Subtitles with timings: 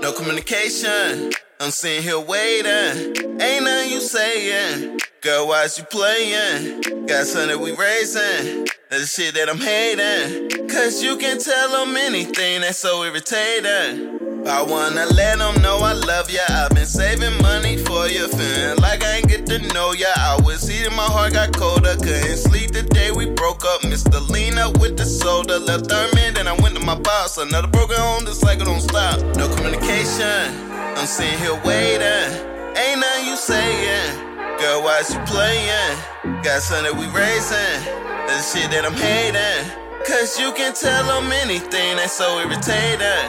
[0.00, 1.30] No communication.
[1.60, 3.14] I'm sitting here waiting.
[3.40, 4.98] Ain't nothing you saying.
[5.20, 7.06] Girl, why you playing?
[7.06, 8.66] Got something we raising.
[8.90, 10.66] That's the shit that I'm hating.
[10.68, 14.18] Cause you can tell them anything that's so irritating.
[14.46, 16.40] I wanna let them know I love ya.
[16.48, 18.26] I've been saving money for ya.
[18.26, 20.08] Feeling like I ain't get to know ya.
[20.16, 21.94] I was eating, my heart got colder.
[21.96, 24.26] Couldn't sleep the day we broke up, Mr.
[24.28, 25.58] Lee up with the soda.
[25.58, 27.38] Left her man, then I went to my boss.
[27.38, 29.18] Another broken home, the cycle don't stop.
[29.36, 30.52] No communication.
[30.96, 32.28] I'm sitting here waiting.
[32.76, 34.12] Ain't nothing you saying.
[34.60, 35.96] Girl, why's you playing?
[36.44, 37.80] Got something that we raising.
[38.28, 39.64] That's the shit that I'm hating.
[40.06, 43.24] Cause you can tell them anything that's so irritating.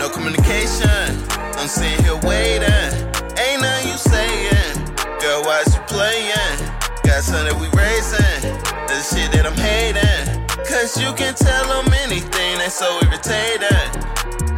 [0.00, 1.12] No communication.
[1.60, 2.88] I'm sitting here waiting.
[3.36, 4.74] Ain't nothing you saying.
[5.20, 6.56] Girl, why's you playing?
[7.04, 7.68] Got something we
[10.98, 13.88] You can tell them anything that's so irritating.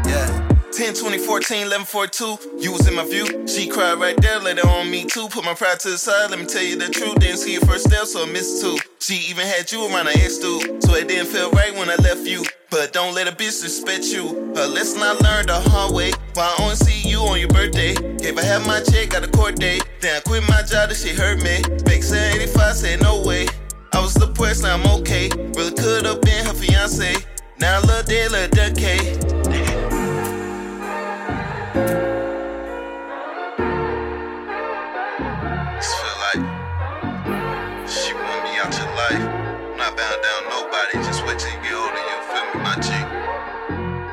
[0.08, 0.48] Yeah.
[0.72, 2.38] 10, 20, 14, 11, 42.
[2.58, 3.46] You was in my view.
[3.46, 5.28] She cried right there, later on me too.
[5.28, 7.16] Put my pride to the side, let me tell you the truth.
[7.20, 8.78] Didn't see your first step, so I missed two.
[9.00, 10.83] She even had you around her ex dude.
[10.83, 12.42] So it didn't feel right when I left you.
[12.70, 14.52] But don't let a bitch respect you.
[14.56, 16.12] A lesson I learned the hard way.
[16.34, 17.92] Why I only see you on your birthday.
[18.27, 19.84] If I had my check, got a court date.
[20.00, 21.62] Then I quit my job, that shit hurt me.
[22.00, 23.46] Said 85, said no way.
[23.92, 25.28] I was depressed, person, I'm okay.
[25.55, 26.30] Really could have been
[26.89, 27.27] fiance.
[27.59, 29.20] Now dead, love decade.
[35.77, 36.42] Just feel like
[37.86, 39.12] she want me out your life.
[39.12, 41.05] I'm not bound down nobody.
[41.05, 42.05] Just wait till you get older.
[42.11, 43.06] You feel me, my chick.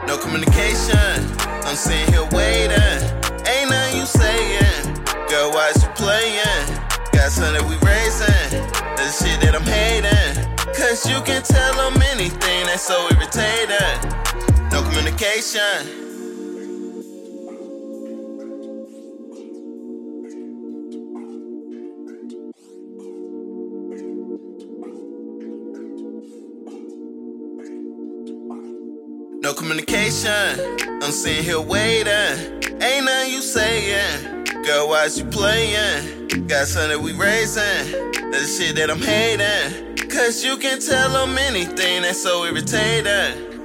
[0.07, 0.97] No communication.
[1.63, 2.99] I'm sitting here waiting.
[3.47, 5.05] Ain't nothing you saying.
[5.29, 6.43] Girl, why's you playing?
[7.13, 8.67] Got something that we raising.
[8.97, 10.47] The shit that I'm hating.
[10.77, 11.96] Cause you can tell them
[15.17, 16.05] No communication.
[29.41, 30.77] No communication.
[31.01, 32.11] I'm sitting here waiting.
[32.79, 34.45] Ain't nothing you saying.
[34.65, 36.27] Girl, why's you playing?
[36.47, 37.63] Got something we raising.
[38.29, 39.95] That's the shit that I'm hating.
[40.09, 43.56] Cause you can tell them anything that's so irritating.